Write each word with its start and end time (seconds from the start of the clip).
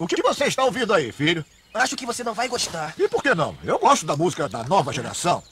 O 0.00 0.06
que 0.06 0.22
você 0.22 0.46
está 0.46 0.64
ouvindo 0.64 0.94
aí, 0.94 1.12
filho? 1.12 1.44
Acho 1.74 1.94
que 1.94 2.06
você 2.06 2.24
não 2.24 2.32
vai 2.32 2.48
gostar. 2.48 2.94
E 2.98 3.06
por 3.06 3.22
que 3.22 3.34
não? 3.34 3.54
Eu 3.62 3.78
gosto 3.78 4.06
da 4.06 4.16
música 4.16 4.48
da 4.48 4.64
nova 4.64 4.94
geração. 4.94 5.42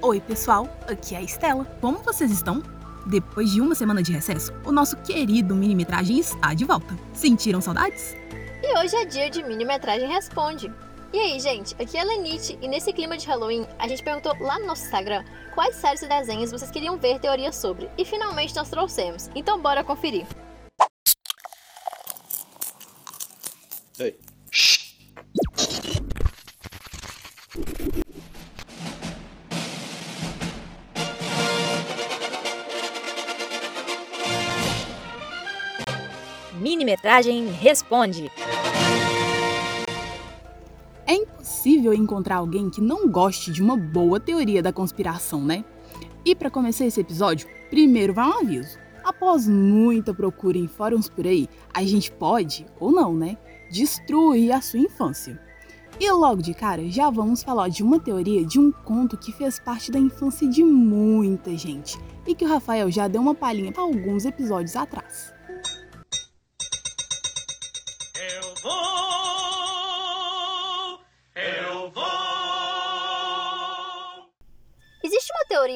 Oi, 0.00 0.20
pessoal, 0.20 0.68
aqui 0.86 1.16
é 1.16 1.18
a 1.18 1.22
Estela. 1.22 1.64
Como 1.80 1.98
vocês 1.98 2.30
estão? 2.30 2.62
Depois 3.04 3.50
de 3.50 3.60
uma 3.60 3.74
semana 3.74 4.00
de 4.00 4.12
recesso, 4.12 4.52
o 4.64 4.70
nosso 4.70 4.96
querido 4.98 5.56
minimetragem 5.56 6.20
está 6.20 6.54
de 6.54 6.64
volta. 6.64 6.96
Sentiram 7.12 7.60
saudades? 7.60 8.14
E 8.62 8.78
hoje 8.78 8.94
é 8.94 9.04
dia 9.04 9.28
de 9.28 9.42
minimetragem 9.42 10.08
responde. 10.08 10.72
E 11.10 11.18
aí, 11.18 11.40
gente, 11.40 11.74
aqui 11.80 11.96
é 11.96 12.02
a 12.02 12.04
Lenite 12.04 12.58
e 12.60 12.68
nesse 12.68 12.92
clima 12.92 13.16
de 13.16 13.26
Halloween 13.26 13.66
a 13.78 13.88
gente 13.88 14.02
perguntou 14.02 14.36
lá 14.40 14.58
no 14.58 14.66
nosso 14.66 14.84
Instagram 14.84 15.24
quais 15.54 15.76
séries 15.76 16.02
e 16.02 16.06
desenhos 16.06 16.50
vocês 16.50 16.70
queriam 16.70 16.98
ver 16.98 17.18
teorias 17.18 17.56
sobre 17.56 17.88
e 17.96 18.04
finalmente 18.04 18.54
nós 18.54 18.68
trouxemos. 18.68 19.30
Então 19.34 19.58
bora 19.58 19.82
conferir. 19.82 20.26
Ei. 23.98 24.18
Minimetragem 36.60 37.46
responde. 37.52 38.30
Impossível 41.58 41.92
encontrar 41.92 42.36
alguém 42.36 42.70
que 42.70 42.80
não 42.80 43.08
goste 43.08 43.50
de 43.50 43.60
uma 43.60 43.76
boa 43.76 44.20
teoria 44.20 44.62
da 44.62 44.72
conspiração, 44.72 45.42
né? 45.44 45.64
E 46.24 46.32
para 46.32 46.48
começar 46.48 46.86
esse 46.86 47.00
episódio, 47.00 47.48
primeiro 47.68 48.14
vai 48.14 48.28
um 48.28 48.38
aviso. 48.38 48.78
Após 49.02 49.48
muita 49.48 50.14
procura 50.14 50.56
em 50.56 50.68
fóruns 50.68 51.08
por 51.08 51.26
aí, 51.26 51.48
a 51.74 51.82
gente 51.82 52.12
pode, 52.12 52.64
ou 52.78 52.92
não, 52.92 53.12
né, 53.12 53.36
destruir 53.72 54.52
a 54.52 54.60
sua 54.60 54.78
infância. 54.78 55.36
E 55.98 56.08
logo 56.12 56.40
de 56.40 56.54
cara, 56.54 56.88
já 56.88 57.10
vamos 57.10 57.42
falar 57.42 57.68
de 57.70 57.82
uma 57.82 57.98
teoria 57.98 58.44
de 58.44 58.60
um 58.60 58.70
conto 58.70 59.16
que 59.16 59.32
fez 59.32 59.58
parte 59.58 59.90
da 59.90 59.98
infância 59.98 60.48
de 60.48 60.62
muita 60.62 61.56
gente 61.56 61.98
e 62.24 62.36
que 62.36 62.44
o 62.44 62.48
Rafael 62.48 62.88
já 62.88 63.08
deu 63.08 63.20
uma 63.20 63.34
palhinha 63.34 63.72
alguns 63.76 64.24
episódios 64.24 64.76
atrás. 64.76 65.34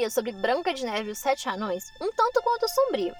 Teoria 0.02 0.10
sobre 0.10 0.32
Branca 0.32 0.74
de 0.74 0.84
Neve 0.84 1.10
e 1.10 1.12
os 1.12 1.18
Sete 1.18 1.48
Anões 1.48 1.92
um 2.00 2.10
tanto 2.12 2.42
quanto 2.42 2.68
sombria. 2.68 3.14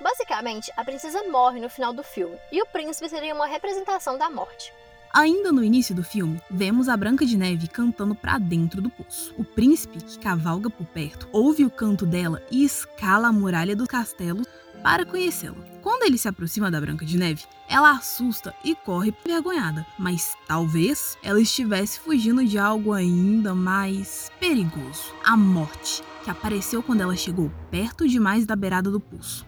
Basicamente, 0.00 0.72
a 0.76 0.84
princesa 0.84 1.22
morre 1.24 1.60
no 1.60 1.70
final 1.70 1.92
do 1.92 2.02
filme 2.02 2.36
e 2.50 2.60
o 2.60 2.66
príncipe 2.66 3.08
seria 3.08 3.34
uma 3.34 3.46
representação 3.46 4.18
da 4.18 4.28
morte. 4.28 4.72
Ainda 5.14 5.52
no 5.52 5.62
início 5.62 5.94
do 5.94 6.02
filme, 6.02 6.40
vemos 6.50 6.88
a 6.88 6.96
Branca 6.96 7.24
de 7.24 7.36
Neve 7.36 7.68
cantando 7.68 8.14
para 8.14 8.38
dentro 8.38 8.82
do 8.82 8.90
poço. 8.90 9.34
O 9.38 9.44
príncipe, 9.44 10.02
que 10.02 10.18
cavalga 10.18 10.68
por 10.68 10.86
perto, 10.86 11.28
ouve 11.32 11.64
o 11.64 11.70
canto 11.70 12.04
dela 12.04 12.42
e 12.50 12.64
escala 12.64 13.28
a 13.28 13.32
muralha 13.32 13.76
do 13.76 13.86
castelo 13.86 14.42
para 14.82 15.06
conhecê-la. 15.06 15.75
Quando 15.96 16.08
ele 16.08 16.18
se 16.18 16.28
aproxima 16.28 16.70
da 16.70 16.78
Branca 16.78 17.06
de 17.06 17.16
Neve, 17.16 17.44
ela 17.66 17.92
assusta 17.92 18.54
e 18.62 18.74
corre 18.74 19.14
envergonhada, 19.24 19.86
mas 19.98 20.36
talvez 20.46 21.16
ela 21.22 21.40
estivesse 21.40 21.98
fugindo 21.98 22.44
de 22.44 22.58
algo 22.58 22.92
ainda 22.92 23.54
mais 23.54 24.30
perigoso: 24.38 25.14
a 25.24 25.34
morte, 25.38 26.04
que 26.22 26.28
apareceu 26.28 26.82
quando 26.82 27.00
ela 27.00 27.16
chegou 27.16 27.50
perto 27.70 28.06
demais 28.06 28.44
da 28.44 28.54
beirada 28.54 28.90
do 28.90 29.00
poço. 29.00 29.46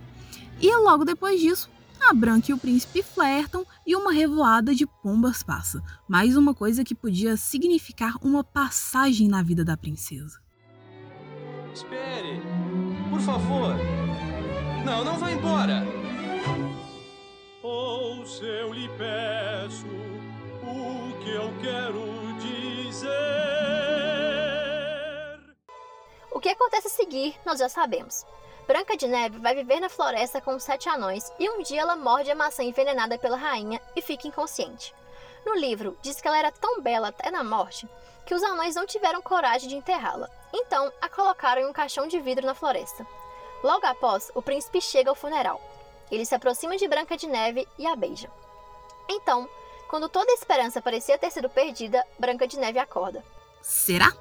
E 0.59 0.75
logo 0.75 1.05
depois 1.05 1.39
disso, 1.39 1.69
a 2.01 2.15
Branca 2.15 2.51
e 2.51 2.55
o 2.55 2.59
príncipe 2.59 3.03
flertam 3.03 3.67
e 3.87 3.95
uma 3.95 4.11
revoada 4.11 4.75
de 4.75 4.87
pombas 4.87 5.43
passa. 5.43 5.83
Mais 6.09 6.35
uma 6.35 6.55
coisa 6.55 6.83
que 6.83 6.95
podia 6.95 7.37
significar 7.37 8.15
uma 8.23 8.43
passagem 8.43 9.29
na 9.29 9.43
vida 9.43 9.67
da 9.67 9.77
princesa. 9.77 10.41
Espere, 11.75 12.41
por 13.11 13.21
favor. 13.21 13.75
Não, 14.83 15.05
não 15.05 15.19
vá 15.19 15.31
embora. 15.31 15.98
Ouça, 17.63 18.45
eu 18.45 18.73
lhe 18.73 18.89
peço 18.91 19.87
o 20.63 21.19
que 21.23 21.31
eu 21.31 21.53
quero 21.61 22.05
dizer. 22.41 23.09
O 26.31 26.41
que 26.41 26.49
acontece 26.51 26.87
a 26.87 26.91
seguir, 26.91 27.35
nós 27.45 27.59
já 27.59 27.69
sabemos. 27.69 28.25
Branca 28.67 28.97
de 28.97 29.09
Neve 29.09 29.39
vai 29.39 29.55
viver 29.55 29.81
na 29.81 29.89
floresta 29.89 30.41
com 30.41 30.55
os 30.55 30.63
sete 30.63 30.89
anões 30.89 31.33
e 31.39 31.49
um 31.49 31.63
dia 31.63 31.81
ela 31.81 31.97
morde 31.97 32.31
a 32.31 32.35
maçã 32.35 32.63
envenenada 32.63 33.19
pela 33.19 33.37
rainha 33.37 33.81
e 33.97 34.03
fica 34.03 34.29
inconsciente. 34.29 34.95
No 35.47 35.55
livro, 35.55 35.97
diz 36.03 36.21
que 36.21 36.29
ela 36.29 36.39
era 36.39 36.53
tão 36.53 36.83
bela 36.83 37.09
até 37.09 37.31
na 37.31 37.43
morte 37.43 37.89
que 38.27 38.35
os 38.35 38.43
anões 38.43 38.75
não 38.75 38.85
tiveram 38.87 39.23
coragem 39.23 39.71
de 39.71 39.77
enterrá-la, 39.77 40.29
então 40.53 40.93
a 41.01 41.09
colocaram 41.09 41.63
em 41.63 41.67
um 41.67 41.73
caixão 41.73 42.07
de 42.07 42.21
vidro 42.21 42.45
na 42.45 42.55
floresta. 42.55 43.07
Logo 43.65 43.87
após, 43.87 44.31
o 44.35 44.43
príncipe 44.43 44.83
chega 44.83 45.09
ao 45.09 45.17
funeral. 45.17 45.59
Ele 46.11 46.25
se 46.25 46.35
aproxima 46.35 46.77
de 46.77 46.89
Branca 46.89 47.17
de 47.17 47.27
Neve 47.27 47.67
e 47.79 47.87
a 47.87 47.95
beija. 47.95 48.31
Então, 49.09 49.49
quando 49.89 50.09
toda 50.09 50.31
a 50.31 50.35
esperança 50.35 50.83
parecia 50.83 51.19
ter 51.19 51.31
sido 51.31 51.49
perdida, 51.49 52.05
Branca 52.19 52.47
de 52.47 52.59
Neve 52.59 52.79
acorda. 52.79 53.25
Será? 53.63 54.13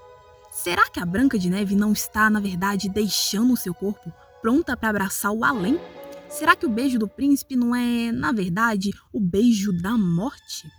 Será 0.51 0.89
que 0.89 0.99
a 0.99 1.05
Branca 1.05 1.37
de 1.37 1.49
Neve 1.49 1.75
não 1.75 1.91
está, 1.91 2.29
na 2.29 2.39
verdade, 2.39 2.89
deixando 2.89 3.53
o 3.53 3.57
seu 3.57 3.73
corpo 3.73 4.11
pronta 4.41 4.75
para 4.75 4.89
abraçar 4.89 5.31
o 5.31 5.43
além? 5.43 5.79
Será 6.29 6.55
que 6.55 6.65
o 6.65 6.69
beijo 6.69 6.97
do 6.97 7.07
príncipe 7.07 7.55
não 7.55 7.75
é, 7.75 8.11
na 8.11 8.31
verdade, 8.31 8.91
o 9.13 9.19
beijo 9.19 9.71
da 9.71 9.91
morte? 9.97 10.71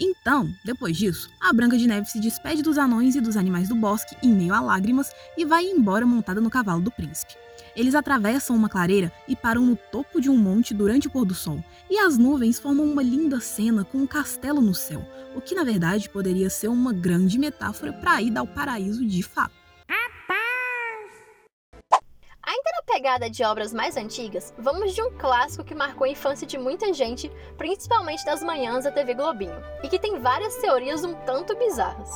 Então, 0.00 0.48
depois 0.64 0.96
disso, 0.96 1.28
a 1.40 1.52
Branca 1.52 1.76
de 1.76 1.86
Neve 1.86 2.08
se 2.08 2.20
despede 2.20 2.62
dos 2.62 2.78
anões 2.78 3.16
e 3.16 3.20
dos 3.20 3.36
animais 3.36 3.68
do 3.68 3.74
bosque 3.74 4.16
em 4.22 4.32
meio 4.32 4.54
a 4.54 4.60
lágrimas 4.60 5.10
e 5.36 5.44
vai 5.44 5.64
embora 5.64 6.06
montada 6.06 6.40
no 6.40 6.50
cavalo 6.50 6.80
do 6.80 6.90
príncipe. 6.90 7.34
Eles 7.74 7.94
atravessam 7.94 8.56
uma 8.56 8.68
clareira 8.68 9.12
e 9.26 9.36
param 9.36 9.62
no 9.62 9.76
topo 9.76 10.20
de 10.20 10.30
um 10.30 10.36
monte 10.36 10.74
durante 10.74 11.06
o 11.06 11.10
pôr 11.10 11.24
do 11.24 11.34
sol, 11.34 11.62
e 11.90 11.98
as 11.98 12.18
nuvens 12.18 12.58
formam 12.58 12.86
uma 12.86 13.02
linda 13.02 13.40
cena 13.40 13.84
com 13.84 13.98
um 13.98 14.06
castelo 14.06 14.60
no 14.60 14.74
céu, 14.74 15.02
o 15.34 15.40
que 15.40 15.54
na 15.54 15.64
verdade 15.64 16.08
poderia 16.08 16.50
ser 16.50 16.68
uma 16.68 16.92
grande 16.92 17.38
metáfora 17.38 17.92
para 17.92 18.12
a 18.12 18.22
ida 18.22 18.40
ao 18.40 18.46
paraíso 18.46 19.04
de 19.06 19.22
fato. 19.22 19.58
Ainda 22.48 22.70
na 22.76 22.94
pegada 22.94 23.28
de 23.28 23.44
obras 23.44 23.74
mais 23.74 23.94
antigas, 23.98 24.54
vamos 24.58 24.94
de 24.94 25.02
um 25.02 25.10
clássico 25.10 25.62
que 25.62 25.74
marcou 25.74 26.06
a 26.06 26.08
infância 26.08 26.46
de 26.46 26.56
muita 26.56 26.94
gente, 26.94 27.30
principalmente 27.58 28.24
das 28.24 28.42
manhãs 28.42 28.84
da 28.84 28.90
TV 28.90 29.12
Globinho, 29.12 29.62
e 29.82 29.88
que 29.88 29.98
tem 29.98 30.18
várias 30.18 30.56
teorias 30.56 31.04
um 31.04 31.12
tanto 31.26 31.54
bizarras. 31.56 32.08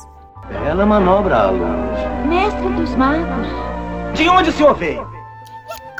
Bela 0.47 0.87
manobra, 0.87 1.37
alunos. 1.37 2.27
Mestre 2.27 2.67
dos 2.73 2.95
magos. 2.95 3.47
De 4.15 4.27
onde 4.27 4.49
o 4.49 4.53
senhor 4.53 4.73
veio? 4.73 5.12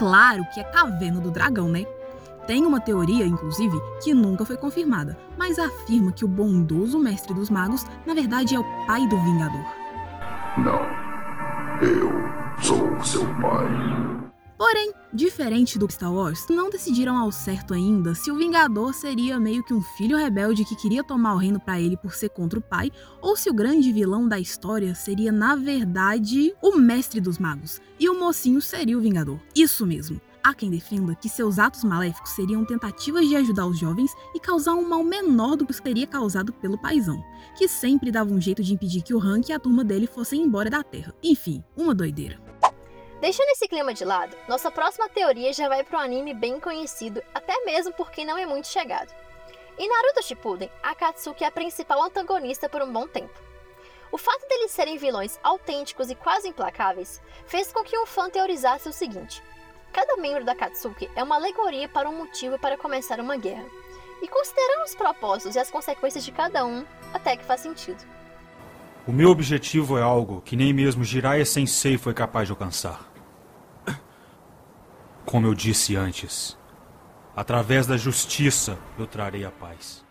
Claro 0.03 0.45
que 0.53 0.59
é 0.59 0.65
Caverna 0.65 1.21
do 1.21 1.31
Dragão, 1.31 1.69
né? 1.69 1.85
Tem 2.45 2.65
uma 2.65 2.81
teoria, 2.81 3.25
inclusive, 3.25 3.79
que 4.03 4.13
nunca 4.13 4.43
foi 4.43 4.57
confirmada, 4.57 5.17
mas 5.37 5.57
afirma 5.57 6.11
que 6.11 6.25
o 6.25 6.27
bondoso 6.27 6.99
mestre 6.99 7.33
dos 7.33 7.49
magos, 7.49 7.85
na 8.05 8.13
verdade, 8.13 8.53
é 8.53 8.59
o 8.59 8.85
pai 8.85 9.07
do 9.07 9.15
Vingador. 9.15 9.65
Não. 10.57 10.81
Eu 11.81 12.11
sou 12.61 13.01
seu 13.01 13.25
pai. 13.35 13.65
Porém, 14.57 14.91
diferente 15.13 15.77
do 15.77 15.89
Star 15.91 16.11
Wars, 16.11 16.47
não 16.49 16.69
decidiram 16.69 17.15
ao 17.15 17.31
certo 17.31 17.73
ainda 17.73 18.15
se 18.15 18.31
o 18.31 18.35
Vingador 18.35 18.93
seria 18.93 19.39
meio 19.39 19.63
que 19.63 19.73
um 19.73 19.81
filho 19.81 20.17
rebelde 20.17 20.65
que 20.65 20.75
queria 20.75 21.03
tomar 21.03 21.35
o 21.35 21.37
reino 21.37 21.59
para 21.59 21.79
ele 21.79 21.95
por 21.95 22.13
ser 22.13 22.29
contra 22.29 22.57
o 22.57 22.61
pai, 22.61 22.91
ou 23.21 23.37
se 23.37 23.49
o 23.49 23.53
grande 23.53 23.91
vilão 23.91 24.27
da 24.27 24.39
história 24.39 24.95
seria, 24.95 25.31
na 25.31 25.55
verdade, 25.55 26.53
o 26.61 26.77
mestre 26.77 27.21
dos 27.21 27.37
magos, 27.37 27.79
e 27.99 28.09
o 28.09 28.19
mocinho 28.19 28.61
seria 28.61 28.97
o 28.97 29.01
Vingador. 29.01 29.39
Isso 29.55 29.85
mesmo. 29.85 30.19
Há 30.43 30.53
quem 30.53 30.69
defenda 30.69 31.15
que 31.15 31.29
seus 31.29 31.57
atos 31.57 31.85
maléficos 31.85 32.31
seriam 32.31 32.65
tentativas 32.65 33.25
de 33.25 33.35
ajudar 33.37 33.65
os 33.65 33.79
jovens 33.79 34.11
e 34.35 34.39
causar 34.41 34.73
um 34.73 34.89
mal 34.89 35.01
menor 35.01 35.55
do 35.55 35.65
que 35.65 35.81
teria 35.81 36.05
causado 36.05 36.51
pelo 36.51 36.77
paizão, 36.77 37.23
que 37.57 37.65
sempre 37.65 38.11
dava 38.11 38.33
um 38.33 38.41
jeito 38.41 38.61
de 38.61 38.73
impedir 38.73 39.03
que 39.03 39.13
o 39.13 39.19
Hank 39.19 39.49
e 39.49 39.53
a 39.53 39.59
turma 39.59 39.85
dele 39.85 40.05
fossem 40.05 40.41
embora 40.41 40.69
da 40.69 40.83
Terra. 40.83 41.15
Enfim, 41.23 41.63
uma 41.77 41.95
doideira. 41.95 42.42
Deixando 43.23 43.51
esse 43.51 43.69
clima 43.69 43.93
de 43.93 44.03
lado, 44.03 44.35
nossa 44.49 44.69
próxima 44.69 45.07
teoria 45.07 45.53
já 45.53 45.69
vai 45.69 45.81
para 45.81 45.97
um 45.97 46.01
anime 46.01 46.33
bem 46.33 46.59
conhecido, 46.59 47.23
até 47.33 47.57
mesmo 47.63 47.93
por 47.93 48.11
quem 48.11 48.25
não 48.25 48.37
é 48.37 48.45
muito 48.45 48.67
chegado. 48.67 49.13
Em 49.79 49.87
Naruto 49.87 50.21
Shippuden, 50.21 50.69
Akatsuki 50.83 51.45
é 51.45 51.47
a 51.47 51.51
principal 51.51 52.03
antagonista 52.03 52.67
por 52.67 52.81
um 52.81 52.91
bom 52.91 53.07
tempo. 53.07 53.31
O 54.11 54.17
fato 54.17 54.45
deles 54.49 54.71
serem 54.71 54.97
vilões 54.97 55.39
autênticos 55.41 56.09
e 56.09 56.15
quase 56.15 56.49
implacáveis 56.49 57.21
fez 57.45 57.71
com 57.71 57.81
que 57.81 57.97
um 57.97 58.05
fã 58.05 58.29
teorizasse 58.29 58.89
o 58.89 58.93
seguinte: 58.93 59.41
cada 59.93 60.17
membro 60.17 60.43
da 60.43 60.51
Akatsuki 60.51 61.09
é 61.15 61.23
uma 61.23 61.35
alegoria 61.35 61.87
para 61.87 62.09
um 62.09 62.17
motivo 62.17 62.59
para 62.59 62.77
começar 62.77 63.21
uma 63.21 63.37
guerra. 63.37 63.69
E 64.21 64.27
considerando 64.27 64.83
os 64.83 64.95
propósitos 64.95 65.55
e 65.55 65.59
as 65.59 65.71
consequências 65.71 66.25
de 66.25 66.31
cada 66.33 66.65
um, 66.65 66.85
até 67.13 67.37
que 67.37 67.45
faz 67.45 67.61
sentido. 67.61 68.03
O 69.07 69.13
meu 69.13 69.29
objetivo 69.29 69.97
é 69.97 70.01
algo 70.01 70.41
que 70.41 70.57
nem 70.57 70.73
mesmo 70.73 71.05
Jiraiya 71.05 71.45
Sensei 71.45 71.97
foi 71.97 72.13
capaz 72.13 72.49
de 72.49 72.51
alcançar. 72.51 73.12
Como 75.33 75.47
eu 75.47 75.55
disse 75.55 75.95
antes, 75.95 76.55
através 77.35 77.87
da 77.87 77.97
justiça 77.97 78.77
eu 78.99 79.07
trarei 79.07 79.43
a 79.43 79.49
paz. 79.49 80.05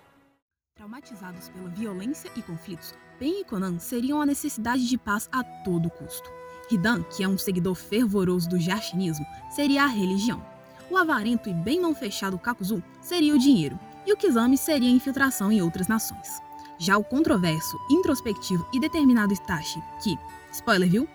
Traumatizados 0.75 1.49
pela 1.49 1.69
violência 1.69 2.29
e 2.35 2.43
conflitos, 2.43 2.93
Ben 3.21 3.41
e 3.41 3.45
Conan 3.45 3.79
seriam 3.79 4.21
a 4.21 4.27
necessidade 4.27 4.89
de 4.89 4.99
paz 4.99 5.29
a 5.31 5.45
todo 5.45 5.89
custo. 5.91 6.29
Hidan, 6.69 7.05
que 7.05 7.23
é 7.23 7.29
um 7.29 7.39
seguidor 7.39 7.77
fervoroso 7.77 8.49
do 8.49 8.59
jarchinismo, 8.59 9.25
seria 9.49 9.85
a 9.85 9.87
religião. 9.87 10.45
O 10.91 10.97
avarento 10.97 11.49
e 11.49 11.55
bem 11.55 11.79
não 11.79 11.95
fechado 11.95 12.37
Kakuzu 12.37 12.83
seria 13.01 13.33
o 13.33 13.39
dinheiro, 13.39 13.79
e 14.05 14.13
o 14.13 14.17
Kizami 14.17 14.59
seria 14.59 14.89
a 14.89 14.93
infiltração 14.93 15.53
em 15.53 15.63
outras 15.63 15.87
nações. 15.87 16.43
Já 16.79 16.99
o 16.99 17.05
controverso, 17.05 17.79
introspectivo 17.89 18.69
e 18.73 18.81
determinado 18.81 19.33
Itachi, 19.33 19.81
que, 20.03 20.19
spoiler 20.51 20.91
viu? 20.91 21.09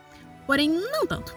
Porém, 0.46 0.70
não 0.70 1.06
tanto. 1.06 1.36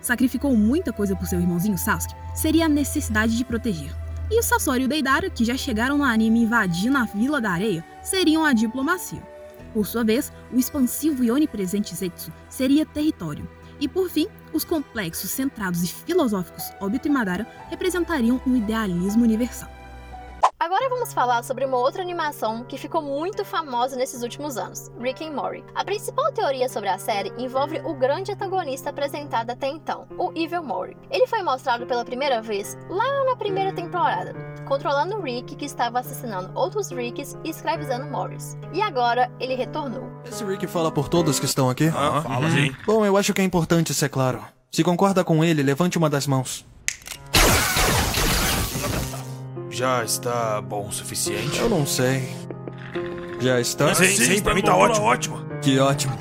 Sacrificou 0.00 0.56
muita 0.56 0.92
coisa 0.92 1.14
por 1.14 1.26
seu 1.26 1.40
irmãozinho 1.40 1.76
Sasuke, 1.76 2.14
seria 2.34 2.66
a 2.66 2.68
necessidade 2.68 3.36
de 3.36 3.44
proteger. 3.44 3.94
E 4.30 4.38
o 4.38 4.42
Sasori 4.42 4.82
e 4.82 4.84
o 4.86 4.88
Deidara, 4.88 5.28
que 5.28 5.44
já 5.44 5.56
chegaram 5.56 5.98
no 5.98 6.04
anime 6.04 6.42
invadindo 6.42 6.96
a 6.96 7.04
Vila 7.04 7.40
da 7.40 7.50
Areia, 7.50 7.84
seriam 8.02 8.44
a 8.44 8.52
diplomacia. 8.52 9.20
Por 9.74 9.86
sua 9.86 10.04
vez, 10.04 10.32
o 10.52 10.58
expansivo 10.58 11.22
e 11.24 11.30
onipresente 11.30 11.94
Zetsu 11.94 12.32
seria 12.48 12.86
território. 12.86 13.48
E 13.80 13.88
por 13.88 14.08
fim, 14.10 14.28
os 14.52 14.64
complexos, 14.64 15.30
centrados 15.30 15.82
e 15.82 15.88
filosóficos 15.88 16.64
Obito 16.80 17.08
e 17.08 17.10
Madara 17.10 17.46
representariam 17.70 18.40
um 18.46 18.56
idealismo 18.56 19.24
universal. 19.24 19.79
Agora 20.70 20.88
vamos 20.88 21.12
falar 21.12 21.42
sobre 21.42 21.64
uma 21.64 21.76
outra 21.76 22.00
animação 22.00 22.62
que 22.62 22.78
ficou 22.78 23.02
muito 23.02 23.44
famosa 23.44 23.96
nesses 23.96 24.22
últimos 24.22 24.56
anos, 24.56 24.88
Rick 25.00 25.26
and 25.26 25.32
Morty. 25.32 25.64
A 25.74 25.84
principal 25.84 26.30
teoria 26.30 26.68
sobre 26.68 26.88
a 26.88 26.96
série 26.96 27.32
envolve 27.36 27.80
o 27.84 27.92
grande 27.92 28.30
antagonista 28.30 28.90
apresentado 28.90 29.50
até 29.50 29.66
então, 29.66 30.06
o 30.16 30.30
Evil 30.32 30.62
Morty. 30.62 30.96
Ele 31.10 31.26
foi 31.26 31.42
mostrado 31.42 31.86
pela 31.86 32.04
primeira 32.04 32.40
vez 32.40 32.78
lá 32.88 33.24
na 33.24 33.34
primeira 33.34 33.72
temporada, 33.72 34.32
controlando 34.64 35.20
Rick 35.20 35.56
que 35.56 35.64
estava 35.64 35.98
assassinando 35.98 36.52
outros 36.54 36.92
Ricks 36.92 37.36
e 37.42 37.50
escravizando 37.50 38.06
Morris. 38.06 38.56
E 38.72 38.80
agora 38.80 39.28
ele 39.40 39.56
retornou. 39.56 40.08
Esse 40.24 40.44
Rick 40.44 40.68
fala 40.68 40.92
por 40.92 41.08
todos 41.08 41.40
que 41.40 41.46
estão 41.46 41.68
aqui? 41.68 41.88
Ah, 41.88 42.22
fala 42.22 42.48
sim. 42.48 42.72
Bom, 42.86 43.04
eu 43.04 43.16
acho 43.16 43.34
que 43.34 43.40
é 43.40 43.44
importante 43.44 43.92
ser 43.92 44.08
claro. 44.08 44.40
Se 44.70 44.84
concorda 44.84 45.24
com 45.24 45.42
ele, 45.42 45.64
levante 45.64 45.98
uma 45.98 46.08
das 46.08 46.28
mãos. 46.28 46.64
Já 49.80 50.04
está 50.04 50.60
bom 50.60 50.88
o 50.88 50.92
suficiente? 50.92 51.58
Eu 51.58 51.66
não 51.66 51.86
sei. 51.86 52.28
Já 53.40 53.58
está? 53.58 53.94
Sim, 53.94 54.08
sim, 54.08 54.42
pra 54.42 54.54
mim 54.54 54.60
tá 54.60 54.76
ótimo. 54.76 55.06
ótimo. 55.06 55.38
Que 55.62 55.78
ótimo. 55.78 56.12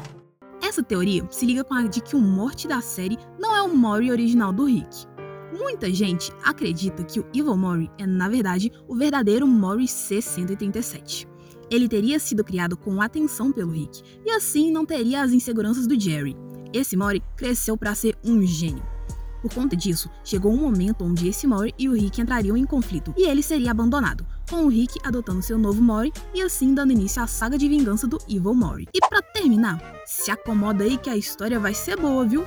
Essa 0.61 0.81
teoria 0.81 1.27
se 1.29 1.45
liga 1.45 1.61
com 1.65 1.73
a 1.73 1.81
de 1.81 1.99
que 1.99 2.15
o 2.15 2.21
morte 2.21 2.69
da 2.69 2.79
série 2.79 3.17
não 3.37 3.53
é 3.53 3.61
o 3.61 3.75
Mori 3.75 4.11
original 4.11 4.53
do 4.53 4.63
Rick. 4.63 5.05
Muita 5.51 5.93
gente 5.93 6.31
acredita 6.41 7.03
que 7.03 7.19
o 7.19 7.25
Evil 7.35 7.57
Mori 7.57 7.91
é, 7.97 8.05
na 8.05 8.29
verdade, 8.29 8.71
o 8.87 8.95
verdadeiro 8.95 9.45
Mori 9.45 9.89
C-137. 9.89 11.27
Ele 11.69 11.89
teria 11.89 12.17
sido 12.17 12.45
criado 12.45 12.77
com 12.77 13.01
atenção 13.01 13.51
pelo 13.51 13.73
Rick, 13.73 14.01
e 14.25 14.31
assim 14.31 14.71
não 14.71 14.85
teria 14.85 15.21
as 15.21 15.33
inseguranças 15.33 15.85
do 15.85 15.99
Jerry. 15.99 16.33
Esse 16.71 16.95
Mori 16.95 17.21
cresceu 17.35 17.77
para 17.77 17.93
ser 17.93 18.15
um 18.23 18.41
gênio. 18.41 18.98
Por 19.41 19.53
conta 19.53 19.75
disso, 19.75 20.09
chegou 20.23 20.51
um 20.51 20.57
momento 20.57 21.03
onde 21.03 21.27
esse 21.27 21.47
Mori 21.47 21.73
e 21.77 21.87
o 21.87 21.93
Rick 21.93 22.21
entrariam 22.21 22.57
em 22.57 22.65
conflito, 22.65 23.13
e 23.17 23.27
ele 23.27 23.41
seria 23.41 23.71
abandonado, 23.71 24.25
com 24.49 24.65
o 24.65 24.67
Rick 24.67 24.99
adotando 25.03 25.41
seu 25.41 25.57
novo 25.57 25.81
Mori 25.81 26.11
e 26.33 26.41
assim 26.41 26.73
dando 26.73 26.91
início 26.91 27.21
à 27.21 27.27
saga 27.27 27.57
de 27.57 27.67
vingança 27.67 28.07
do 28.07 28.17
Evil 28.27 28.53
Mori. 28.53 28.87
E 28.93 28.99
para 28.99 29.21
terminar, 29.21 29.81
se 30.05 30.29
acomoda 30.31 30.83
aí 30.83 30.97
que 30.97 31.09
a 31.09 31.17
história 31.17 31.59
vai 31.59 31.73
ser 31.73 31.97
boa, 31.97 32.25
viu? 32.25 32.45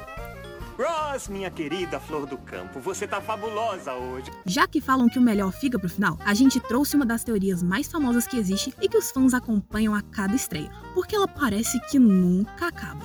Ross, 0.79 1.29
minha 1.29 1.51
querida 1.51 2.01
flor 2.01 2.27
do 2.27 2.39
campo, 2.39 2.81
você 2.81 3.07
tá 3.07 3.21
fabulosa 3.21 3.93
hoje. 3.93 4.31
Já 4.47 4.67
que 4.67 4.81
falam 4.81 5.09
que 5.09 5.19
o 5.19 5.23
melhor 5.23 5.53
fica 5.53 5.79
pro 5.79 5.89
final, 5.89 6.19
a 6.25 6.35
gente 6.35 6.59
trouxe 6.61 6.97
uma 6.97 7.07
das 7.07 7.23
teorias 7.23 7.63
mais 7.63 7.89
famosas 7.89 8.27
que 8.27 8.37
existe 8.37 8.75
e 8.81 8.89
que 8.89 8.97
os 8.97 9.11
fãs 9.11 9.35
acompanham 9.35 9.95
a 9.95 10.03
cada 10.03 10.35
estreia, 10.35 10.71
porque 10.95 11.15
ela 11.15 11.29
parece 11.29 11.79
que 11.89 11.99
nunca 11.99 12.69
acaba 12.69 13.05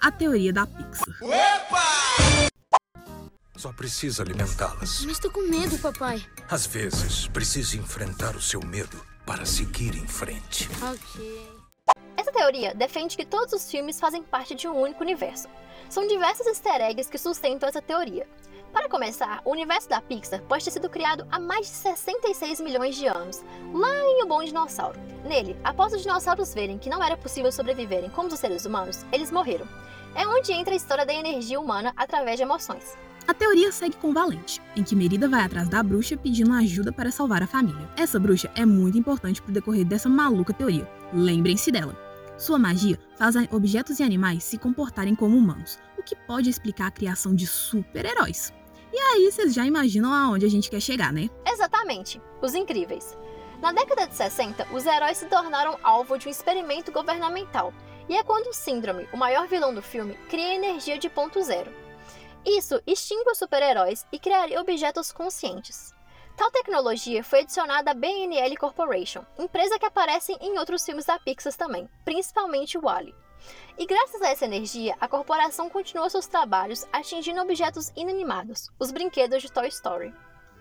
a 0.00 0.10
teoria 0.10 0.52
da 0.52 0.66
Pixar. 0.66 1.14
Só 3.56 3.72
precisa 3.72 4.22
alimentá-las. 4.22 5.04
Mas 5.04 5.18
tô 5.18 5.30
com 5.30 5.42
medo, 5.42 5.78
papai. 5.78 6.24
Às 6.50 6.66
vezes, 6.66 7.28
precisa 7.28 7.76
enfrentar 7.76 8.34
o 8.34 8.40
seu 8.40 8.64
medo 8.64 9.04
para 9.26 9.44
seguir 9.44 9.94
em 9.94 10.06
frente. 10.06 10.68
Ok. 10.82 11.48
Essa 12.16 12.32
teoria 12.32 12.74
defende 12.74 13.16
que 13.16 13.26
todos 13.26 13.52
os 13.52 13.70
filmes 13.70 14.00
fazem 14.00 14.22
parte 14.22 14.54
de 14.54 14.66
um 14.66 14.80
único 14.80 15.02
universo. 15.02 15.48
São 15.90 16.06
diversos 16.06 16.46
easter 16.46 16.80
eggs 16.80 17.10
que 17.10 17.18
sustentam 17.18 17.68
essa 17.68 17.82
teoria. 17.82 18.26
Para 18.72 18.88
começar, 18.88 19.40
o 19.44 19.50
universo 19.50 19.88
da 19.88 20.00
Pixar 20.00 20.40
pode 20.42 20.64
ter 20.64 20.70
sido 20.70 20.88
criado 20.88 21.26
há 21.30 21.40
mais 21.40 21.66
de 21.66 21.72
66 21.72 22.60
milhões 22.60 22.94
de 22.94 23.06
anos, 23.06 23.42
lá 23.72 23.94
em 24.04 24.22
O 24.22 24.26
Bom 24.26 24.44
Dinossauro. 24.44 24.98
Nele, 25.24 25.56
após 25.64 25.92
os 25.92 26.02
dinossauros 26.02 26.54
verem 26.54 26.78
que 26.78 26.88
não 26.88 27.02
era 27.02 27.16
possível 27.16 27.50
sobreviverem 27.50 28.10
como 28.10 28.28
os 28.28 28.38
seres 28.38 28.64
humanos, 28.64 29.04
eles 29.12 29.30
morreram. 29.30 29.66
É 30.14 30.26
onde 30.26 30.52
entra 30.52 30.72
a 30.72 30.76
história 30.76 31.04
da 31.04 31.12
energia 31.12 31.60
humana 31.60 31.92
através 31.96 32.36
de 32.36 32.42
emoções. 32.42 32.96
A 33.26 33.34
teoria 33.34 33.70
segue 33.70 33.96
com 33.96 34.12
Valente, 34.12 34.60
em 34.76 34.82
que 34.82 34.96
Merida 34.96 35.28
vai 35.28 35.42
atrás 35.42 35.68
da 35.68 35.82
bruxa 35.82 36.16
pedindo 36.16 36.52
ajuda 36.52 36.92
para 36.92 37.10
salvar 37.10 37.42
a 37.42 37.46
família. 37.46 37.88
Essa 37.96 38.18
bruxa 38.18 38.50
é 38.56 38.64
muito 38.64 38.98
importante 38.98 39.42
pro 39.42 39.52
decorrer 39.52 39.84
dessa 39.84 40.08
maluca 40.08 40.52
teoria. 40.52 40.88
Lembrem-se 41.12 41.70
dela. 41.70 41.96
Sua 42.38 42.58
magia 42.58 42.98
faz 43.16 43.34
objetos 43.50 44.00
e 44.00 44.02
animais 44.02 44.42
se 44.42 44.56
comportarem 44.56 45.14
como 45.14 45.36
humanos, 45.36 45.78
o 45.98 46.02
que 46.02 46.16
pode 46.16 46.48
explicar 46.48 46.86
a 46.86 46.90
criação 46.90 47.34
de 47.34 47.46
super-heróis. 47.46 48.52
E 48.92 48.98
aí 48.98 49.30
vocês 49.30 49.54
já 49.54 49.64
imaginam 49.64 50.12
aonde 50.12 50.46
a 50.46 50.48
gente 50.48 50.70
quer 50.70 50.80
chegar, 50.80 51.12
né? 51.12 51.28
Exatamente, 51.46 52.20
os 52.42 52.54
incríveis. 52.54 53.16
Na 53.60 53.72
década 53.72 54.06
de 54.06 54.14
60, 54.14 54.66
os 54.72 54.86
heróis 54.86 55.18
se 55.18 55.26
tornaram 55.26 55.78
alvo 55.82 56.18
de 56.18 56.26
um 56.26 56.30
experimento 56.30 56.90
governamental, 56.90 57.72
e 58.08 58.16
é 58.16 58.24
quando 58.24 58.48
o 58.48 58.54
Síndrome, 58.54 59.08
o 59.12 59.16
maior 59.16 59.46
vilão 59.46 59.72
do 59.72 59.82
filme, 59.82 60.14
cria 60.28 60.54
energia 60.54 60.98
de 60.98 61.08
ponto 61.08 61.42
zero. 61.42 61.70
Isso 62.44 62.80
extingue 62.86 63.30
os 63.30 63.38
super-heróis 63.38 64.06
e 64.10 64.18
criaria 64.18 64.60
objetos 64.60 65.12
conscientes. 65.12 65.94
Tal 66.36 66.50
tecnologia 66.50 67.22
foi 67.22 67.40
adicionada 67.40 67.90
à 67.90 67.94
BNL 67.94 68.56
Corporation, 68.56 69.24
empresa 69.38 69.78
que 69.78 69.84
aparece 69.84 70.32
em 70.40 70.58
outros 70.58 70.84
filmes 70.84 71.04
da 71.04 71.18
Pixar 71.18 71.54
também, 71.54 71.86
principalmente 72.02 72.78
o 72.78 72.80
Wally. 72.80 73.14
E 73.78 73.86
graças 73.86 74.20
a 74.22 74.28
essa 74.28 74.44
energia, 74.44 74.94
a 75.00 75.08
corporação 75.08 75.70
continua 75.70 76.10
seus 76.10 76.26
trabalhos 76.26 76.86
atingindo 76.92 77.40
objetos 77.40 77.92
inanimados, 77.96 78.70
os 78.78 78.90
brinquedos 78.90 79.42
de 79.42 79.50
Toy 79.50 79.68
Story. 79.68 80.12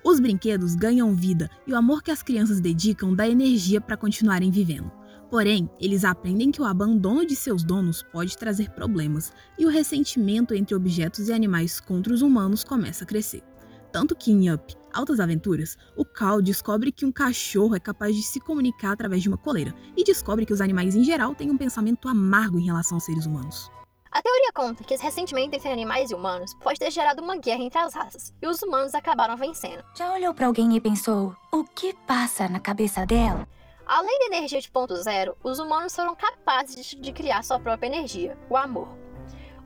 Os 0.03 0.19
brinquedos 0.19 0.75
ganham 0.75 1.13
vida 1.13 1.49
e 1.67 1.73
o 1.73 1.75
amor 1.75 2.01
que 2.01 2.11
as 2.11 2.23
crianças 2.23 2.61
dedicam 2.61 3.13
dá 3.13 3.27
energia 3.27 3.81
para 3.81 3.97
continuarem 3.97 4.49
vivendo. 4.49 4.91
Porém, 5.29 5.69
eles 5.79 6.03
aprendem 6.03 6.51
que 6.51 6.61
o 6.61 6.65
abandono 6.65 7.25
de 7.25 7.35
seus 7.35 7.63
donos 7.63 8.01
pode 8.01 8.37
trazer 8.37 8.71
problemas 8.71 9.31
e 9.57 9.65
o 9.65 9.69
ressentimento 9.69 10.55
entre 10.55 10.73
objetos 10.73 11.27
e 11.27 11.33
animais 11.33 11.79
contra 11.79 12.13
os 12.13 12.21
humanos 12.21 12.63
começa 12.63 13.03
a 13.03 13.07
crescer. 13.07 13.43
Tanto 13.91 14.15
que 14.15 14.31
em 14.31 14.53
Up, 14.53 14.75
Altas 14.93 15.19
Aventuras, 15.19 15.77
o 15.95 16.05
Cal 16.05 16.41
descobre 16.41 16.91
que 16.91 17.05
um 17.05 17.11
cachorro 17.11 17.75
é 17.75 17.79
capaz 17.79 18.15
de 18.15 18.21
se 18.21 18.39
comunicar 18.39 18.91
através 18.91 19.21
de 19.21 19.29
uma 19.29 19.37
coleira 19.37 19.73
e 19.95 20.03
descobre 20.03 20.45
que 20.45 20.53
os 20.53 20.61
animais 20.61 20.95
em 20.95 21.03
geral 21.03 21.33
têm 21.33 21.49
um 21.49 21.57
pensamento 21.57 22.07
amargo 22.07 22.59
em 22.59 22.65
relação 22.65 22.97
aos 22.97 23.05
seres 23.05 23.25
humanos. 23.25 23.71
A 24.11 24.21
teoria 24.23 24.51
conta 24.53 24.83
que 24.83 24.93
esse 24.93 25.03
ressentimento 25.03 25.55
entre 25.55 25.69
animais 25.69 26.09
e 26.09 26.15
humanos 26.15 26.55
pode 26.55 26.79
ter 26.79 26.89
gerado 26.89 27.21
uma 27.21 27.37
guerra 27.37 27.61
entre 27.61 27.77
as 27.77 27.93
raças, 27.93 28.33
e 28.41 28.47
os 28.47 28.61
humanos 28.61 28.95
acabaram 28.95 29.37
vencendo. 29.37 29.83
Já 29.95 30.11
olhou 30.13 30.33
para 30.33 30.47
alguém 30.47 30.75
e 30.75 30.81
pensou: 30.81 31.35
o 31.51 31.63
que 31.63 31.93
passa 32.07 32.49
na 32.49 32.59
cabeça 32.59 33.05
dela? 33.05 33.47
Além 33.85 34.19
da 34.19 34.37
energia 34.37 34.61
de 34.61 34.69
ponto 34.69 34.95
zero, 34.97 35.35
os 35.43 35.57
humanos 35.57 35.95
foram 35.95 36.15
capazes 36.15 36.87
de 36.87 37.11
criar 37.11 37.43
sua 37.43 37.59
própria 37.59 37.87
energia, 37.87 38.37
o 38.49 38.57
amor. 38.57 38.98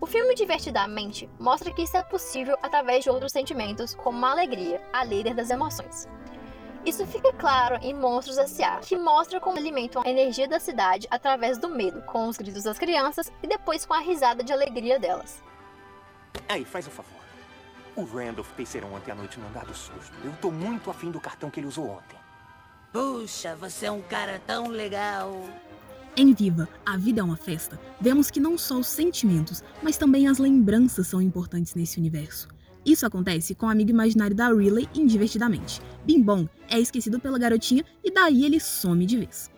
O 0.03 0.05
filme 0.05 0.35
Divertidamente 0.35 1.29
mostra 1.39 1.71
que 1.71 1.83
isso 1.83 1.95
é 1.95 2.03
possível 2.03 2.57
através 2.61 3.05
de 3.05 3.09
outros 3.09 3.31
sentimentos, 3.31 3.95
como 3.95 4.25
a 4.25 4.31
alegria, 4.31 4.85
a 4.91 5.01
líder 5.01 5.33
das 5.33 5.49
emoções. 5.49 6.09
Isso 6.85 7.07
fica 7.07 7.31
claro 7.31 7.79
em 7.81 7.93
Monstros 7.93 8.37
S.A., 8.37 8.79
que 8.79 8.97
mostra 8.97 9.39
como 9.39 9.57
alimentam 9.57 10.03
a 10.05 10.09
energia 10.09 10.45
da 10.45 10.59
cidade 10.59 11.07
através 11.09 11.57
do 11.57 11.69
medo, 11.69 12.01
com 12.01 12.27
os 12.27 12.35
gritos 12.35 12.63
das 12.63 12.77
crianças 12.77 13.31
e 13.41 13.47
depois 13.47 13.85
com 13.85 13.93
a 13.93 13.99
risada 13.99 14.43
de 14.43 14.51
alegria 14.51 14.99
delas. 14.99 15.41
Aí, 16.49 16.65
faz 16.65 16.85
um 16.85 16.91
favor. 16.91 17.21
O 17.95 18.03
Randolph 18.03 18.51
pensaram 18.57 18.93
ontem 18.93 19.09
à 19.09 19.15
noite 19.15 19.39
num 19.39 19.53
dado 19.53 19.73
susto. 19.73 20.11
Eu 20.21 20.33
tô 20.41 20.51
muito 20.51 20.91
afim 20.91 21.11
do 21.11 21.21
cartão 21.21 21.49
que 21.49 21.61
ele 21.61 21.67
usou 21.67 21.89
ontem. 21.89 22.19
Puxa, 22.91 23.55
você 23.55 23.85
é 23.85 23.91
um 23.91 24.01
cara 24.01 24.41
tão 24.45 24.67
legal. 24.67 25.31
Em 26.15 26.31
Viva, 26.31 26.69
A 26.85 26.95
Vida 26.95 27.21
é 27.21 27.23
uma 27.23 27.35
Festa, 27.35 27.79
vemos 27.99 28.29
que 28.29 28.39
não 28.39 28.55
só 28.55 28.77
os 28.77 28.85
sentimentos, 28.85 29.63
mas 29.81 29.97
também 29.97 30.27
as 30.27 30.37
lembranças 30.37 31.07
são 31.07 31.19
importantes 31.19 31.73
nesse 31.73 31.97
universo. 31.97 32.47
Isso 32.85 33.03
acontece 33.03 33.55
com 33.55 33.65
o 33.65 33.69
amigo 33.69 33.89
imaginário 33.89 34.35
da 34.35 34.53
Riley 34.53 34.87
em 34.93 35.07
Divertidamente. 35.07 35.81
Bim 36.05 36.21
Bom 36.21 36.47
é 36.69 36.79
esquecido 36.79 37.19
pela 37.19 37.39
garotinha 37.39 37.83
e 38.03 38.11
daí 38.11 38.45
ele 38.45 38.59
some 38.59 39.07
de 39.07 39.17
vez. 39.17 39.49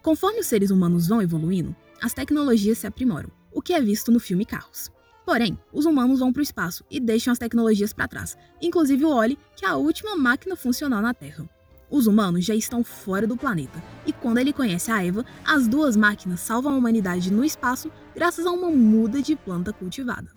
Conforme 0.00 0.38
os 0.38 0.46
seres 0.46 0.70
humanos 0.70 1.08
vão 1.08 1.20
evoluindo, 1.20 1.74
as 2.00 2.14
tecnologias 2.14 2.78
se 2.78 2.86
aprimoram, 2.86 3.30
o 3.52 3.60
que 3.60 3.72
é 3.72 3.80
visto 3.80 4.12
no 4.12 4.20
filme 4.20 4.44
Carros. 4.44 4.92
Porém, 5.26 5.58
os 5.72 5.86
humanos 5.86 6.20
vão 6.20 6.32
para 6.32 6.40
o 6.40 6.44
espaço 6.44 6.84
e 6.88 7.00
deixam 7.00 7.32
as 7.32 7.38
tecnologias 7.38 7.92
para 7.92 8.06
trás, 8.06 8.38
inclusive 8.62 9.04
o 9.04 9.12
Oli, 9.12 9.36
que 9.56 9.64
é 9.64 9.68
a 9.68 9.76
última 9.76 10.14
máquina 10.14 10.54
funcional 10.54 11.02
na 11.02 11.12
Terra. 11.12 11.48
Os 11.90 12.06
humanos 12.06 12.44
já 12.44 12.54
estão 12.54 12.84
fora 12.84 13.26
do 13.26 13.36
planeta, 13.36 13.82
e 14.06 14.12
quando 14.12 14.38
ele 14.38 14.52
conhece 14.52 14.92
a 14.92 15.04
Eva, 15.04 15.24
as 15.44 15.66
duas 15.66 15.96
máquinas 15.96 16.38
salvam 16.38 16.72
a 16.72 16.76
humanidade 16.76 17.32
no 17.32 17.44
espaço 17.44 17.90
graças 18.14 18.46
a 18.46 18.52
uma 18.52 18.70
muda 18.70 19.20
de 19.20 19.34
planta 19.34 19.72
cultivada. 19.72 20.28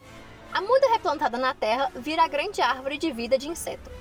A 0.51 0.61
muda 0.61 0.91
replantada 0.91 1.37
na 1.37 1.53
Terra 1.53 1.91
vira 1.95 2.23
a 2.23 2.27
grande 2.27 2.59
árvore 2.59 2.97
de 2.97 3.11
vida 3.11 3.37
de 3.37 3.47
inseto. 3.47 3.91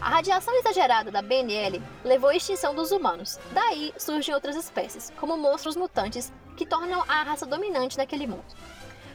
A 0.00 0.08
radiação 0.08 0.54
exagerada 0.54 1.10
da 1.10 1.20
BNL 1.20 1.82
levou 2.04 2.30
à 2.30 2.36
extinção 2.36 2.74
dos 2.74 2.90
humanos. 2.90 3.38
Daí 3.52 3.92
surgem 3.98 4.34
outras 4.34 4.56
espécies, 4.56 5.12
como 5.18 5.36
monstros 5.36 5.76
mutantes, 5.76 6.32
que 6.56 6.66
tornam 6.66 7.02
a 7.06 7.22
raça 7.22 7.44
dominante 7.44 7.98
naquele 7.98 8.26
mundo. 8.26 8.44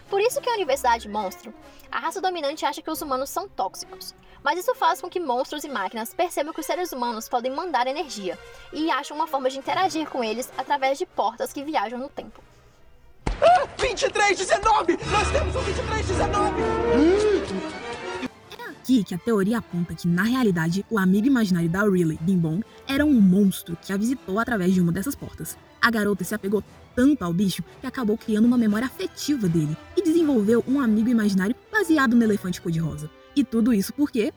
Por 0.09 0.19
isso 0.19 0.41
que 0.41 0.49
a 0.49 0.53
Universidade 0.53 1.07
Monstro, 1.07 1.53
a 1.91 1.99
raça 1.99 2.19
dominante 2.19 2.65
acha 2.65 2.81
que 2.81 2.89
os 2.89 3.01
humanos 3.01 3.29
são 3.29 3.47
tóxicos. 3.47 4.15
Mas 4.43 4.57
isso 4.57 4.73
faz 4.73 5.01
com 5.01 5.09
que 5.09 5.19
monstros 5.19 5.63
e 5.63 5.69
máquinas 5.69 6.13
percebam 6.13 6.53
que 6.53 6.61
os 6.61 6.65
seres 6.65 6.91
humanos 6.91 7.29
podem 7.29 7.51
mandar 7.51 7.87
energia 7.87 8.37
e 8.73 8.89
acham 8.89 9.15
uma 9.15 9.27
forma 9.27 9.49
de 9.49 9.59
interagir 9.59 10.09
com 10.09 10.23
eles 10.23 10.51
através 10.57 10.97
de 10.97 11.05
portas 11.05 11.53
que 11.53 11.63
viajam 11.63 11.99
no 11.99 12.09
tempo. 12.09 12.41
Ah, 13.41 13.67
2319! 13.77 14.97
Nós 15.11 15.31
temos 15.31 15.55
um 15.55 15.63
2319! 15.63 16.61
É 18.57 18.69
aqui 18.69 19.03
que 19.03 19.13
a 19.13 19.17
teoria 19.17 19.59
aponta 19.59 19.93
que, 19.93 20.07
na 20.07 20.23
realidade, 20.23 20.85
o 20.89 20.97
amigo 20.97 21.27
imaginário 21.27 21.69
da 21.69 21.83
Riley, 21.83 22.17
Bing 22.21 22.39
Bong, 22.39 22.65
era 22.87 23.05
um 23.05 23.21
monstro 23.21 23.77
que 23.81 23.93
a 23.93 23.97
visitou 23.97 24.39
através 24.39 24.73
de 24.73 24.81
uma 24.81 24.91
dessas 24.91 25.15
portas. 25.15 25.57
A 25.81 25.89
garota 25.89 26.23
se 26.23 26.35
apegou 26.35 26.63
tanto 26.95 27.23
ao 27.23 27.33
bicho 27.33 27.63
que 27.79 27.87
acabou 27.87 28.17
criando 28.17 28.45
uma 28.45 28.57
memória 28.57 28.87
afetiva 28.87 29.47
dele 29.47 29.77
e 29.95 30.01
desenvolveu 30.01 30.63
um 30.67 30.79
amigo 30.81 31.09
imaginário 31.09 31.55
baseado 31.71 32.15
no 32.15 32.23
elefante 32.23 32.61
cor-de-rosa. 32.61 33.09
E 33.35 33.43
tudo 33.43 33.73
isso 33.73 33.93
porque 33.93 34.33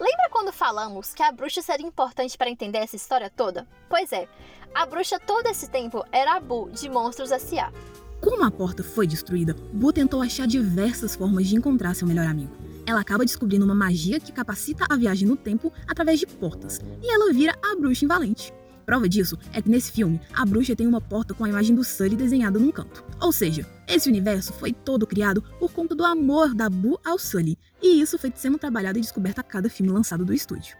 Lembra 0.00 0.28
quando 0.32 0.52
falamos 0.52 1.14
que 1.14 1.22
a 1.22 1.30
bruxa 1.30 1.62
seria 1.62 1.86
importante 1.86 2.36
para 2.36 2.50
entender 2.50 2.78
essa 2.78 2.96
história 2.96 3.30
toda? 3.30 3.68
Pois 3.88 4.10
é, 4.10 4.28
a 4.74 4.84
bruxa 4.84 5.20
todo 5.20 5.46
esse 5.46 5.70
tempo 5.70 6.04
era 6.10 6.34
a 6.34 6.40
Bu 6.40 6.68
de 6.72 6.88
Monstros 6.88 7.30
S.A. 7.30 7.72
Como 8.20 8.44
a 8.44 8.50
porta 8.50 8.82
foi 8.82 9.06
destruída, 9.06 9.54
Bu 9.72 9.92
tentou 9.92 10.20
achar 10.20 10.48
diversas 10.48 11.14
formas 11.14 11.46
de 11.46 11.54
encontrar 11.54 11.94
seu 11.94 12.08
melhor 12.08 12.26
amigo. 12.26 12.50
Ela 12.84 13.00
acaba 13.00 13.24
descobrindo 13.24 13.64
uma 13.64 13.76
magia 13.76 14.18
que 14.18 14.32
capacita 14.32 14.84
a 14.90 14.96
viagem 14.96 15.28
no 15.28 15.36
tempo 15.36 15.72
através 15.86 16.18
de 16.18 16.26
portas, 16.26 16.80
e 17.00 17.08
ela 17.08 17.32
vira 17.32 17.56
a 17.62 17.76
bruxa 17.76 18.04
invalente. 18.04 18.52
Prova 18.84 19.08
disso 19.08 19.38
é 19.52 19.62
que 19.62 19.68
nesse 19.68 19.92
filme, 19.92 20.20
a 20.34 20.44
bruxa 20.44 20.76
tem 20.76 20.86
uma 20.86 21.00
porta 21.00 21.34
com 21.34 21.44
a 21.44 21.48
imagem 21.48 21.74
do 21.74 21.84
Sully 21.84 22.16
desenhada 22.16 22.58
num 22.58 22.72
canto. 22.72 23.04
Ou 23.20 23.32
seja, 23.32 23.66
esse 23.86 24.08
universo 24.08 24.52
foi 24.52 24.72
todo 24.72 25.06
criado 25.06 25.42
por 25.58 25.72
conta 25.72 25.94
do 25.94 26.04
amor 26.04 26.54
da 26.54 26.68
Boo 26.68 26.98
ao 27.04 27.18
Sully, 27.18 27.58
e 27.80 28.00
isso 28.00 28.18
foi 28.18 28.32
sendo 28.34 28.58
trabalhado 28.58 28.98
e 28.98 29.02
descoberto 29.02 29.38
a 29.38 29.42
cada 29.42 29.68
filme 29.70 29.92
lançado 29.92 30.24
do 30.24 30.34
estúdio. 30.34 30.76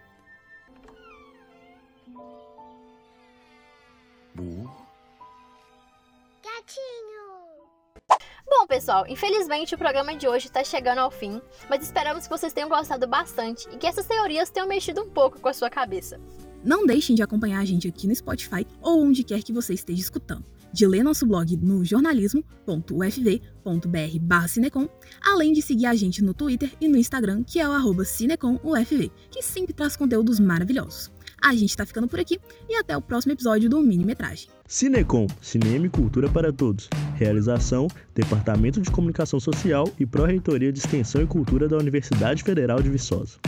Boo? 4.34 4.70
Gatinho! 6.42 7.12
Bom, 8.48 8.66
pessoal, 8.66 9.06
infelizmente 9.08 9.74
o 9.74 9.78
programa 9.78 10.16
de 10.16 10.26
hoje 10.26 10.46
está 10.46 10.64
chegando 10.64 10.98
ao 10.98 11.10
fim, 11.10 11.40
mas 11.68 11.82
esperamos 11.82 12.24
que 12.24 12.30
vocês 12.30 12.52
tenham 12.52 12.68
gostado 12.68 13.06
bastante 13.06 13.68
e 13.70 13.76
que 13.76 13.86
essas 13.86 14.06
teorias 14.06 14.50
tenham 14.50 14.68
mexido 14.68 15.02
um 15.02 15.10
pouco 15.10 15.40
com 15.40 15.48
a 15.48 15.52
sua 15.52 15.70
cabeça. 15.70 16.20
Não 16.64 16.86
deixem 16.86 17.16
de 17.16 17.22
acompanhar 17.22 17.60
a 17.60 17.64
gente 17.64 17.88
aqui 17.88 18.06
no 18.06 18.14
Spotify 18.14 18.66
ou 18.80 19.02
onde 19.02 19.24
quer 19.24 19.42
que 19.42 19.52
você 19.52 19.74
esteja 19.74 20.00
escutando. 20.00 20.44
De 20.72 20.86
ler 20.86 21.02
nosso 21.02 21.26
blog 21.26 21.56
no 21.56 21.84
jornalismo.ufv.br 21.84 24.48
cinecom, 24.48 24.88
além 25.22 25.52
de 25.52 25.60
seguir 25.60 25.86
a 25.86 25.94
gente 25.94 26.22
no 26.22 26.32
Twitter 26.32 26.72
e 26.80 26.88
no 26.88 26.96
Instagram, 26.96 27.42
que 27.42 27.60
é 27.60 27.68
o 27.68 27.72
arroba 27.72 28.04
cinecomufv, 28.04 29.10
que 29.30 29.42
sempre 29.42 29.74
traz 29.74 29.96
conteúdos 29.96 30.40
maravilhosos. 30.40 31.10
A 31.44 31.54
gente 31.54 31.76
tá 31.76 31.84
ficando 31.84 32.06
por 32.06 32.20
aqui 32.20 32.38
e 32.68 32.76
até 32.76 32.96
o 32.96 33.02
próximo 33.02 33.32
episódio 33.32 33.68
do 33.68 33.80
Mini 33.80 34.04
Metragem. 34.04 34.48
Cinecom, 34.66 35.26
Cinema 35.40 35.86
e 35.86 35.90
Cultura 35.90 36.30
para 36.30 36.52
Todos. 36.52 36.88
Realização, 37.16 37.88
Departamento 38.14 38.80
de 38.80 38.90
Comunicação 38.90 39.40
Social 39.40 39.90
e 39.98 40.06
Pró-Reitoria 40.06 40.72
de 40.72 40.78
Extensão 40.78 41.20
e 41.20 41.26
Cultura 41.26 41.68
da 41.68 41.76
Universidade 41.76 42.44
Federal 42.44 42.80
de 42.80 42.88
Viçosa. 42.88 43.38